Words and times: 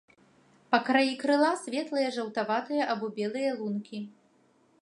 Па 0.75 0.79
краі 0.87 1.11
крыла 1.23 1.51
светлыя 1.65 2.09
жаўтаватыя 2.17 2.83
або 2.95 3.05
белыя 3.21 3.51
лункі. 3.61 4.05